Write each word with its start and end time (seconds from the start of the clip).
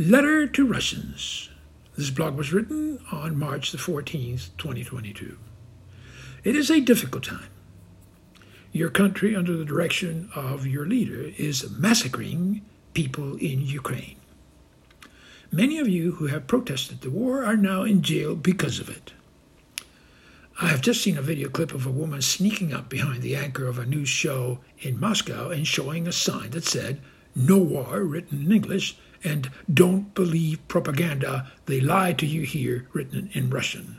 Letter 0.00 0.46
to 0.46 0.64
Russians. 0.64 1.48
This 1.96 2.10
blog 2.10 2.36
was 2.36 2.52
written 2.52 3.00
on 3.10 3.36
March 3.36 3.72
the 3.72 3.78
14th, 3.78 4.50
2022. 4.56 5.36
It 6.44 6.54
is 6.54 6.70
a 6.70 6.80
difficult 6.80 7.24
time. 7.24 7.50
Your 8.70 8.90
country, 8.90 9.34
under 9.34 9.56
the 9.56 9.64
direction 9.64 10.30
of 10.36 10.68
your 10.68 10.86
leader, 10.86 11.32
is 11.36 11.68
massacring 11.72 12.64
people 12.94 13.34
in 13.38 13.62
Ukraine. 13.62 14.14
Many 15.50 15.80
of 15.80 15.88
you 15.88 16.12
who 16.12 16.28
have 16.28 16.46
protested 16.46 17.00
the 17.00 17.10
war 17.10 17.42
are 17.44 17.56
now 17.56 17.82
in 17.82 18.02
jail 18.02 18.36
because 18.36 18.78
of 18.78 18.88
it. 18.88 19.12
I 20.62 20.68
have 20.68 20.80
just 20.80 21.02
seen 21.02 21.18
a 21.18 21.22
video 21.22 21.48
clip 21.48 21.74
of 21.74 21.86
a 21.86 21.90
woman 21.90 22.22
sneaking 22.22 22.72
up 22.72 22.88
behind 22.88 23.20
the 23.20 23.34
anchor 23.34 23.66
of 23.66 23.80
a 23.80 23.84
news 23.84 24.08
show 24.08 24.60
in 24.78 25.00
Moscow 25.00 25.50
and 25.50 25.66
showing 25.66 26.06
a 26.06 26.12
sign 26.12 26.50
that 26.50 26.62
said, 26.62 27.00
No 27.34 27.58
war, 27.58 28.04
written 28.04 28.42
in 28.42 28.52
English, 28.52 28.96
and 29.24 29.50
don't 29.72 30.14
believe 30.14 30.66
propaganda, 30.68 31.50
they 31.66 31.80
lie 31.80 32.12
to 32.12 32.26
you 32.26 32.42
here, 32.42 32.86
written 32.92 33.30
in 33.32 33.50
Russian. 33.50 33.98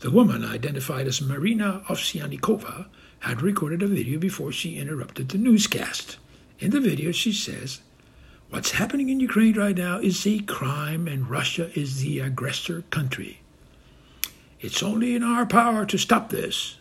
The 0.00 0.10
woman, 0.10 0.44
identified 0.44 1.06
as 1.06 1.22
Marina 1.22 1.82
Ovsyannikova, 1.88 2.86
had 3.20 3.42
recorded 3.42 3.82
a 3.82 3.86
video 3.86 4.18
before 4.18 4.52
she 4.52 4.76
interrupted 4.76 5.30
the 5.30 5.38
newscast. 5.38 6.18
In 6.58 6.70
the 6.70 6.80
video, 6.80 7.12
she 7.12 7.32
says, 7.32 7.80
What's 8.50 8.72
happening 8.72 9.08
in 9.08 9.20
Ukraine 9.20 9.58
right 9.58 9.76
now 9.76 9.98
is 9.98 10.26
a 10.26 10.38
crime, 10.40 11.08
and 11.08 11.28
Russia 11.28 11.70
is 11.78 12.00
the 12.02 12.20
aggressor 12.20 12.82
country. 12.90 13.40
It's 14.60 14.82
only 14.82 15.14
in 15.14 15.22
our 15.22 15.46
power 15.46 15.84
to 15.86 15.98
stop 15.98 16.30
this. 16.30 16.76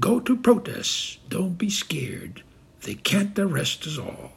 Go 0.00 0.20
to 0.20 0.36
protests. 0.36 1.18
Don't 1.28 1.58
be 1.58 1.70
scared. 1.70 2.42
They 2.82 2.94
can't 2.94 3.38
arrest 3.38 3.86
us 3.86 3.98
all. 3.98 4.32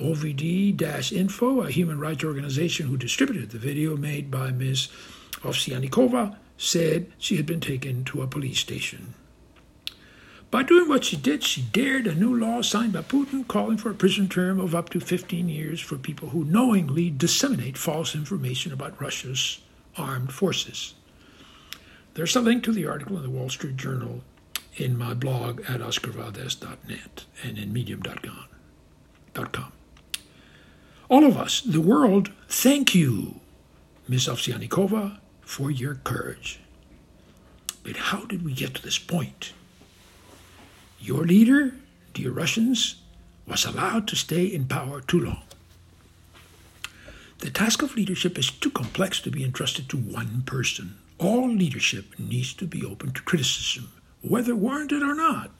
OVD 0.00 1.12
Info, 1.12 1.62
a 1.62 1.70
human 1.70 1.98
rights 1.98 2.24
organization 2.24 2.86
who 2.86 2.96
distributed 2.96 3.50
the 3.50 3.58
video 3.58 3.96
made 3.96 4.30
by 4.30 4.50
Ms. 4.50 4.88
Ovsyannikova, 5.42 6.36
said 6.56 7.12
she 7.18 7.36
had 7.36 7.46
been 7.46 7.60
taken 7.60 8.04
to 8.04 8.22
a 8.22 8.26
police 8.26 8.58
station. 8.58 9.14
By 10.50 10.62
doing 10.62 10.88
what 10.88 11.04
she 11.04 11.16
did, 11.16 11.44
she 11.44 11.62
dared 11.62 12.06
a 12.06 12.14
new 12.14 12.34
law 12.34 12.62
signed 12.62 12.94
by 12.94 13.02
Putin 13.02 13.46
calling 13.46 13.76
for 13.76 13.90
a 13.90 13.94
prison 13.94 14.28
term 14.28 14.58
of 14.58 14.74
up 14.74 14.88
to 14.90 15.00
15 15.00 15.48
years 15.48 15.80
for 15.80 15.96
people 15.96 16.30
who 16.30 16.44
knowingly 16.44 17.10
disseminate 17.10 17.76
false 17.76 18.14
information 18.14 18.72
about 18.72 19.00
Russia's 19.00 19.60
armed 19.96 20.32
forces. 20.32 20.94
There's 22.14 22.34
a 22.34 22.40
link 22.40 22.64
to 22.64 22.72
the 22.72 22.86
article 22.86 23.16
in 23.16 23.22
the 23.22 23.30
Wall 23.30 23.50
Street 23.50 23.76
Journal 23.76 24.22
in 24.76 24.96
my 24.96 25.12
blog 25.12 25.60
at 25.68 25.80
oscarvaldez.net 25.80 27.24
and 27.42 27.58
in 27.58 27.72
medium.com. 27.72 28.46
All 31.08 31.24
of 31.24 31.38
us, 31.38 31.62
the 31.62 31.80
world, 31.80 32.30
thank 32.48 32.94
you, 32.94 33.40
Ms. 34.08 34.28
Ovsyannikova, 34.28 35.18
for 35.40 35.70
your 35.70 35.94
courage. 35.94 36.60
But 37.82 37.96
how 37.96 38.26
did 38.26 38.44
we 38.44 38.52
get 38.52 38.74
to 38.74 38.82
this 38.82 38.98
point? 38.98 39.54
Your 41.00 41.24
leader, 41.24 41.74
dear 42.12 42.30
Russians, 42.30 42.96
was 43.46 43.64
allowed 43.64 44.06
to 44.08 44.16
stay 44.16 44.44
in 44.44 44.66
power 44.66 45.00
too 45.00 45.20
long. 45.20 45.42
The 47.38 47.50
task 47.50 47.82
of 47.82 47.96
leadership 47.96 48.36
is 48.36 48.50
too 48.50 48.70
complex 48.70 49.20
to 49.20 49.30
be 49.30 49.44
entrusted 49.44 49.88
to 49.88 49.96
one 49.96 50.42
person. 50.44 50.98
All 51.18 51.48
leadership 51.48 52.18
needs 52.18 52.52
to 52.54 52.66
be 52.66 52.84
open 52.84 53.12
to 53.12 53.22
criticism, 53.22 53.90
whether 54.20 54.54
warranted 54.54 55.02
or 55.02 55.14
not. 55.14 55.50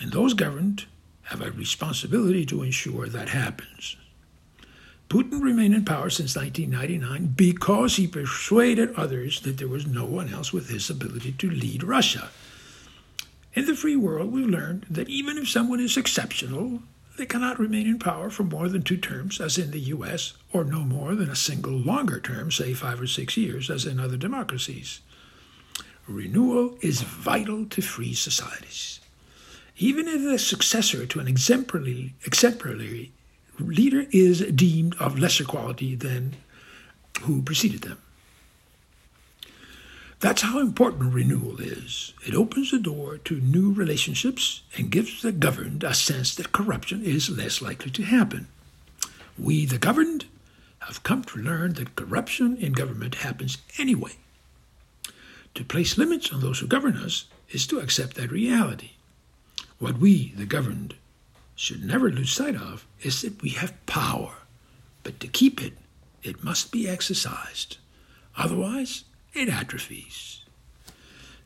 And 0.00 0.12
those 0.12 0.32
governed 0.32 0.86
have 1.28 1.42
a 1.42 1.50
responsibility 1.50 2.46
to 2.46 2.62
ensure 2.62 3.08
that 3.08 3.28
happens. 3.28 3.96
Putin 5.08 5.42
remained 5.42 5.74
in 5.74 5.84
power 5.84 6.10
since 6.10 6.36
1999 6.36 7.32
because 7.34 7.96
he 7.96 8.06
persuaded 8.06 8.94
others 8.94 9.40
that 9.40 9.56
there 9.56 9.68
was 9.68 9.86
no 9.86 10.04
one 10.04 10.32
else 10.32 10.52
with 10.52 10.68
his 10.68 10.90
ability 10.90 11.32
to 11.32 11.50
lead 11.50 11.82
Russia. 11.82 12.28
In 13.54 13.66
the 13.66 13.74
free 13.74 13.96
world, 13.96 14.32
we've 14.32 14.46
learned 14.46 14.86
that 14.90 15.08
even 15.08 15.38
if 15.38 15.48
someone 15.48 15.80
is 15.80 15.96
exceptional, 15.96 16.82
they 17.16 17.26
cannot 17.26 17.58
remain 17.58 17.86
in 17.86 17.98
power 17.98 18.30
for 18.30 18.44
more 18.44 18.68
than 18.68 18.82
two 18.82 18.96
terms, 18.96 19.40
as 19.40 19.58
in 19.58 19.70
the 19.70 19.80
US, 19.80 20.34
or 20.52 20.62
no 20.62 20.80
more 20.80 21.14
than 21.14 21.30
a 21.30 21.36
single 21.36 21.72
longer 21.72 22.20
term, 22.20 22.50
say 22.50 22.74
five 22.74 23.00
or 23.00 23.06
six 23.06 23.36
years, 23.36 23.70
as 23.70 23.86
in 23.86 23.98
other 23.98 24.16
democracies. 24.16 25.00
Renewal 26.06 26.78
is 26.80 27.02
vital 27.02 27.66
to 27.66 27.82
free 27.82 28.14
societies. 28.14 29.00
Even 29.78 30.08
if 30.08 30.22
the 30.22 30.38
successor 30.38 31.06
to 31.06 31.20
an 31.20 31.28
exemplary, 31.28 32.14
exemplary 32.24 33.12
leader 33.60 34.06
is 34.10 34.40
deemed 34.52 34.96
of 34.98 35.18
lesser 35.18 35.44
quality 35.44 35.94
than 35.94 36.34
who 37.22 37.42
preceded 37.42 37.82
them. 37.82 37.98
That's 40.20 40.42
how 40.42 40.58
important 40.58 41.14
renewal 41.14 41.60
is. 41.60 42.12
It 42.26 42.34
opens 42.34 42.72
the 42.72 42.80
door 42.80 43.18
to 43.18 43.40
new 43.40 43.72
relationships 43.72 44.62
and 44.76 44.90
gives 44.90 45.22
the 45.22 45.30
governed 45.30 45.84
a 45.84 45.94
sense 45.94 46.34
that 46.34 46.50
corruption 46.50 47.04
is 47.04 47.30
less 47.30 47.62
likely 47.62 47.92
to 47.92 48.02
happen. 48.02 48.48
We, 49.38 49.64
the 49.64 49.78
governed, 49.78 50.24
have 50.80 51.04
come 51.04 51.22
to 51.24 51.38
learn 51.38 51.74
that 51.74 51.94
corruption 51.94 52.56
in 52.56 52.72
government 52.72 53.16
happens 53.16 53.58
anyway. 53.78 54.12
To 55.54 55.64
place 55.64 55.96
limits 55.96 56.32
on 56.32 56.40
those 56.40 56.58
who 56.58 56.66
govern 56.66 56.96
us 56.96 57.26
is 57.50 57.64
to 57.68 57.78
accept 57.78 58.16
that 58.16 58.32
reality. 58.32 58.90
What 59.78 59.98
we, 59.98 60.32
the 60.36 60.44
governed, 60.44 60.94
should 61.54 61.84
never 61.84 62.10
lose 62.10 62.32
sight 62.32 62.56
of 62.56 62.84
is 63.00 63.22
that 63.22 63.42
we 63.42 63.50
have 63.50 63.86
power, 63.86 64.38
but 65.04 65.20
to 65.20 65.28
keep 65.28 65.62
it, 65.62 65.74
it 66.22 66.42
must 66.42 66.72
be 66.72 66.88
exercised. 66.88 67.76
Otherwise, 68.36 69.04
it 69.34 69.48
atrophies. 69.48 70.40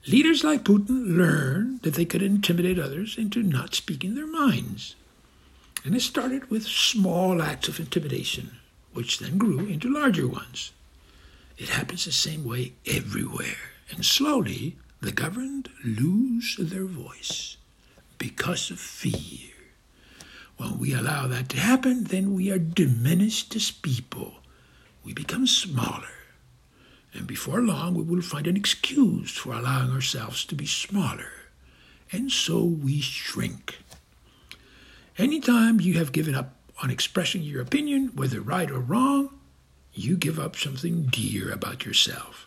Leaders 0.07 0.43
like 0.43 0.65
Putin 0.65 1.17
learned 1.17 1.83
that 1.83 1.95
they 1.95 2.07
could 2.07 2.23
intimidate 2.23 2.79
others 2.79 3.17
into 3.19 3.43
not 3.43 3.75
speaking 3.75 4.15
their 4.15 4.27
minds. 4.27 4.97
And 5.85 5.95
it 5.95 6.01
started 6.01 6.51
with 6.51 6.67
small 6.67 7.43
acts 7.43 7.69
of 7.69 7.79
intimidation, 7.79 8.53
which 8.93 9.19
then 9.19 9.37
grew 9.37 9.61
into 9.61 9.93
larger 9.93 10.27
ones. 10.27 10.73
It 11.59 11.69
happens 11.69 12.07
the 12.07 12.13
same 12.13 12.45
way 12.45 12.73
everywhere, 12.87 13.73
and 13.91 14.05
slowly 14.05 14.77
the 15.01 15.13
governed 15.13 15.69
lose 15.85 16.57
their 16.59 16.87
voice 16.87 17.57
because 18.23 18.71
of 18.71 18.79
fear. 18.79 19.51
When 20.57 20.79
we 20.79 20.95
allow 20.95 21.27
that 21.27 21.49
to 21.49 21.57
happen, 21.57 22.05
then 22.05 22.35
we 22.35 22.53
are 22.53 22.59
diminished 22.59 23.57
as 23.57 23.73
people. 23.73 24.35
We 25.03 25.13
become 25.13 25.49
smaller. 25.49 26.15
And 27.13 27.27
before 27.27 27.61
long, 27.61 27.97
we 27.97 28.05
will 28.05 28.23
find 28.23 28.47
an 28.47 28.57
excuse 28.57 29.33
for 29.37 29.53
allowing 29.53 29.91
ourselves 29.91 30.45
to 30.45 30.55
be 30.55 30.67
smaller. 30.67 31.33
And 32.13 32.31
so 32.31 32.63
we 32.63 33.01
shrink. 33.01 33.79
Anytime 35.19 35.81
you 35.81 35.95
have 35.95 36.13
given 36.13 36.37
up 36.37 36.55
on 36.81 36.91
expressing 36.91 37.43
your 37.43 37.61
opinion, 37.61 38.13
whether 38.15 38.41
right 38.41 38.71
or 38.71 38.79
wrong, 38.79 39.31
you 39.95 40.17
give 40.17 40.39
up 40.39 40.55
something 40.55 41.07
dear 41.07 41.51
about 41.51 41.85
yourself. 41.85 42.47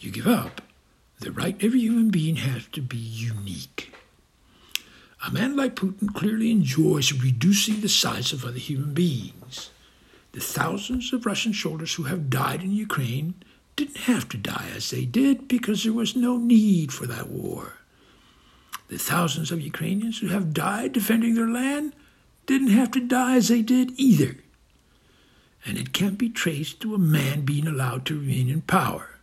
You 0.00 0.10
give 0.10 0.26
up 0.26 0.60
the 1.20 1.30
right 1.30 1.56
every 1.62 1.78
human 1.78 2.10
being 2.10 2.34
has 2.34 2.66
to 2.72 2.82
be 2.82 2.96
unique. 2.96 3.89
A 5.26 5.30
man 5.30 5.54
like 5.54 5.76
Putin 5.76 6.14
clearly 6.14 6.50
enjoys 6.50 7.12
reducing 7.12 7.80
the 7.80 7.88
size 7.90 8.32
of 8.32 8.44
other 8.44 8.58
human 8.58 8.94
beings. 8.94 9.70
The 10.32 10.40
thousands 10.40 11.12
of 11.12 11.26
Russian 11.26 11.52
soldiers 11.52 11.94
who 11.94 12.04
have 12.04 12.30
died 12.30 12.62
in 12.62 12.72
Ukraine 12.72 13.34
didn't 13.76 13.98
have 13.98 14.28
to 14.30 14.38
die 14.38 14.70
as 14.74 14.90
they 14.90 15.04
did 15.04 15.46
because 15.46 15.84
there 15.84 15.92
was 15.92 16.16
no 16.16 16.38
need 16.38 16.92
for 16.92 17.06
that 17.06 17.28
war. 17.28 17.74
The 18.88 18.98
thousands 18.98 19.52
of 19.52 19.60
Ukrainians 19.60 20.18
who 20.18 20.28
have 20.28 20.54
died 20.54 20.92
defending 20.92 21.34
their 21.34 21.48
land 21.48 21.94
didn't 22.46 22.68
have 22.68 22.90
to 22.92 23.00
die 23.00 23.36
as 23.36 23.48
they 23.48 23.62
did 23.62 23.92
either. 23.96 24.38
And 25.66 25.76
it 25.76 25.92
can't 25.92 26.16
be 26.16 26.30
traced 26.30 26.80
to 26.80 26.94
a 26.94 26.98
man 26.98 27.42
being 27.42 27.66
allowed 27.66 28.06
to 28.06 28.18
remain 28.18 28.48
in 28.48 28.62
power. 28.62 29.19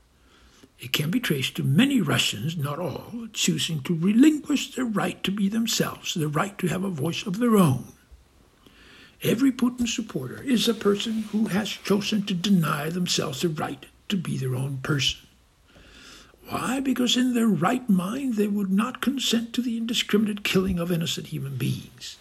It 0.79 0.93
can 0.93 1.09
be 1.09 1.19
traced 1.19 1.55
to 1.55 1.63
many 1.63 2.01
Russians, 2.01 2.55
not 2.55 2.77
all, 2.77 3.27
choosing 3.33 3.81
to 3.81 3.97
relinquish 3.97 4.75
their 4.75 4.85
right 4.85 5.21
to 5.23 5.31
be 5.31 5.49
themselves, 5.49 6.13
the 6.13 6.27
right 6.27 6.57
to 6.59 6.67
have 6.67 6.83
a 6.83 6.89
voice 6.89 7.25
of 7.25 7.39
their 7.39 7.57
own. 7.57 7.93
Every 9.23 9.51
Putin 9.51 9.87
supporter 9.87 10.43
is 10.43 10.67
a 10.67 10.75
person 10.75 11.23
who 11.31 11.47
has 11.47 11.69
chosen 11.69 12.23
to 12.27 12.35
deny 12.35 12.89
themselves 12.89 13.41
the 13.41 13.49
right 13.49 13.87
to 14.09 14.17
be 14.17 14.37
their 14.37 14.55
own 14.55 14.77
person. 14.77 15.21
Why? 16.49 16.79
Because 16.79 17.17
in 17.17 17.33
their 17.33 17.47
right 17.47 17.89
mind 17.89 18.35
they 18.35 18.47
would 18.47 18.71
not 18.71 19.01
consent 19.01 19.53
to 19.53 19.61
the 19.61 19.77
indiscriminate 19.77 20.43
killing 20.43 20.77
of 20.79 20.91
innocent 20.91 21.27
human 21.27 21.57
beings. 21.57 22.17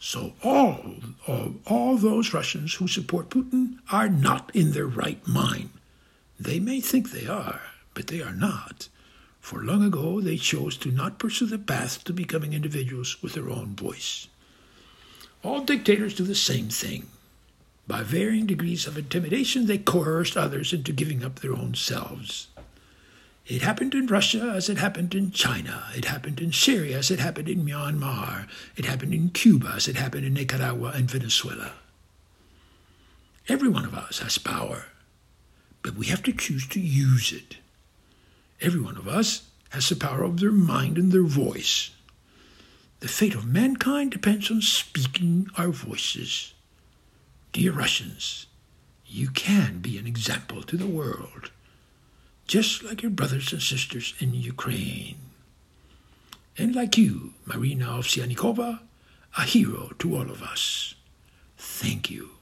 So 0.00 0.32
all, 0.42 0.94
all, 1.26 1.54
all 1.66 1.96
those 1.96 2.32
Russians 2.32 2.74
who 2.74 2.88
support 2.88 3.30
Putin 3.30 3.78
are 3.92 4.08
not 4.08 4.50
in 4.54 4.72
their 4.72 4.86
right 4.86 5.24
mind. 5.28 5.70
They 6.38 6.60
may 6.60 6.80
think 6.80 7.10
they 7.10 7.26
are, 7.26 7.62
but 7.94 8.06
they 8.06 8.22
are 8.22 8.34
not. 8.34 8.88
For 9.40 9.62
long 9.62 9.82
ago 9.82 10.20
they 10.20 10.36
chose 10.36 10.76
to 10.78 10.90
not 10.90 11.18
pursue 11.18 11.46
the 11.46 11.58
path 11.58 12.04
to 12.04 12.12
becoming 12.12 12.52
individuals 12.52 13.22
with 13.22 13.32
their 13.34 13.50
own 13.50 13.74
voice. 13.74 14.28
All 15.42 15.62
dictators 15.62 16.14
do 16.14 16.24
the 16.24 16.34
same 16.34 16.68
thing. 16.68 17.06
By 17.86 18.02
varying 18.02 18.46
degrees 18.46 18.86
of 18.86 18.98
intimidation, 18.98 19.66
they 19.66 19.78
coerced 19.78 20.36
others 20.36 20.72
into 20.72 20.92
giving 20.92 21.24
up 21.24 21.40
their 21.40 21.54
own 21.54 21.74
selves. 21.74 22.48
It 23.46 23.62
happened 23.62 23.94
in 23.94 24.06
Russia 24.06 24.52
as 24.54 24.68
it 24.68 24.76
happened 24.76 25.14
in 25.14 25.30
China. 25.30 25.84
It 25.96 26.04
happened 26.04 26.38
in 26.38 26.52
Syria 26.52 26.98
as 26.98 27.10
it 27.10 27.18
happened 27.18 27.48
in 27.48 27.64
Myanmar. 27.64 28.46
It 28.76 28.84
happened 28.84 29.14
in 29.14 29.30
Cuba 29.30 29.72
as 29.74 29.88
it 29.88 29.96
happened 29.96 30.26
in 30.26 30.34
Nicaragua 30.34 30.92
and 30.94 31.10
Venezuela. 31.10 31.72
Every 33.48 33.70
one 33.70 33.86
of 33.86 33.94
us 33.94 34.18
has 34.18 34.36
power, 34.36 34.84
but 35.82 35.94
we 35.94 36.06
have 36.06 36.22
to 36.24 36.32
choose 36.32 36.66
to 36.68 36.80
use 36.80 37.32
it. 37.32 37.56
Every 38.60 38.80
one 38.80 38.96
of 38.96 39.08
us 39.08 39.48
has 39.70 39.88
the 39.88 39.96
power 39.96 40.22
of 40.22 40.40
their 40.40 40.52
mind 40.52 40.98
and 40.98 41.12
their 41.12 41.22
voice. 41.22 41.90
The 43.00 43.08
fate 43.08 43.34
of 43.34 43.46
mankind 43.46 44.10
depends 44.10 44.50
on 44.50 44.60
speaking 44.60 45.48
our 45.56 45.68
voices. 45.68 46.52
Dear 47.52 47.72
Russians, 47.72 48.46
you 49.06 49.30
can 49.30 49.78
be 49.78 49.98
an 49.98 50.06
example 50.06 50.62
to 50.62 50.76
the 50.76 50.86
world, 50.86 51.50
just 52.46 52.82
like 52.82 53.02
your 53.02 53.10
brothers 53.10 53.52
and 53.52 53.62
sisters 53.62 54.14
in 54.18 54.34
Ukraine. 54.34 55.16
And 56.56 56.74
like 56.74 56.98
you, 56.98 57.34
Marina 57.46 57.86
Ovsyannikova, 57.86 58.80
a 59.36 59.42
hero 59.42 59.92
to 60.00 60.16
all 60.16 60.30
of 60.30 60.42
us. 60.42 60.94
Thank 61.56 62.10
you. 62.10 62.37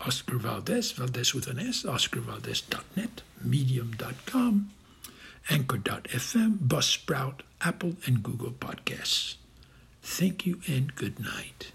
Oscar 0.00 0.36
Valdez, 0.38 0.92
Valdez 0.92 1.34
with 1.34 1.46
an 1.46 1.58
S, 1.58 1.82
oscarvaldez.net, 1.82 3.22
medium.com, 3.42 4.70
anchor.fm, 5.50 6.58
Buzzsprout, 6.58 7.40
Apple, 7.60 7.96
and 8.06 8.22
Google 8.22 8.52
Podcasts. 8.52 9.36
Thank 10.02 10.46
you 10.46 10.60
and 10.66 10.94
good 10.94 11.20
night. 11.20 11.72